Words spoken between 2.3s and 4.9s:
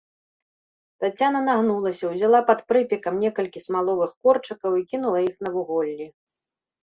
пад прыпекам некалькі смаловых корчыкаў і